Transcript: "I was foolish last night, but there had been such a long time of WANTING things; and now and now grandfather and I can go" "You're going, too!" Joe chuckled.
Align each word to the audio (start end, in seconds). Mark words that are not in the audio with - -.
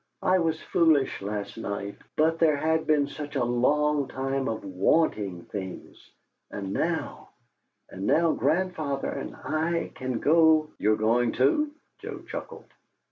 "I 0.23 0.39
was 0.39 0.59
foolish 0.59 1.21
last 1.21 1.59
night, 1.59 1.95
but 2.17 2.39
there 2.39 2.55
had 2.57 2.87
been 2.87 3.05
such 3.07 3.35
a 3.35 3.43
long 3.43 4.07
time 4.07 4.49
of 4.49 4.65
WANTING 4.65 5.43
things; 5.51 6.09
and 6.49 6.73
now 6.73 7.29
and 7.87 8.07
now 8.07 8.31
grandfather 8.33 9.11
and 9.11 9.35
I 9.35 9.91
can 9.93 10.17
go" 10.19 10.69
"You're 10.79 10.97
going, 10.97 11.33
too!" 11.33 11.73
Joe 11.99 12.23
chuckled. 12.27 12.65